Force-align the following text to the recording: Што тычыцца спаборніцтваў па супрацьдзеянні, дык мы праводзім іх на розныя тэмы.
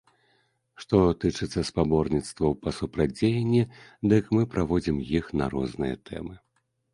Што 0.83 1.01
тычыцца 1.23 1.59
спаборніцтваў 1.69 2.55
па 2.63 2.73
супрацьдзеянні, 2.77 3.61
дык 4.15 4.23
мы 4.37 4.41
праводзім 4.55 4.97
іх 5.21 5.25
на 5.43 5.53
розныя 5.57 5.95
тэмы. 6.13 6.35